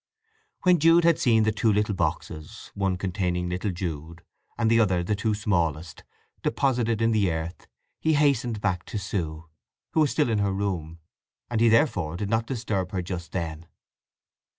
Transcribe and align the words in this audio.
When 0.63 0.79
Jude 0.79 1.03
had 1.03 1.19
seen 1.19 1.43
the 1.43 1.51
two 1.51 1.71
little 1.71 1.93
boxes—one 1.93 2.97
containing 2.97 3.47
little 3.49 3.69
Jude, 3.69 4.23
and 4.57 4.71
the 4.71 4.79
other 4.79 5.03
the 5.03 5.13
two 5.15 5.35
smallest—deposited 5.35 7.03
in 7.03 7.11
the 7.11 7.31
earth 7.31 7.67
he 7.99 8.15
hastened 8.15 8.61
back 8.61 8.83
to 8.85 8.97
Sue, 8.97 9.47
who 9.91 9.99
was 9.99 10.09
still 10.09 10.31
in 10.31 10.39
her 10.39 10.53
room, 10.53 10.97
and 11.51 11.61
he 11.61 11.69
therefore 11.69 12.17
did 12.17 12.31
not 12.31 12.47
disturb 12.47 12.91
her 12.93 13.03
just 13.03 13.31
then. 13.31 13.67